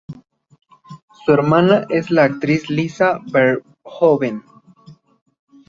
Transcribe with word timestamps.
Su 1.23 1.31
hermana 1.31 1.85
es 1.91 2.09
la 2.09 2.23
actriz 2.23 2.71
Lisa 2.71 3.19
Verhoeven. 3.31 4.41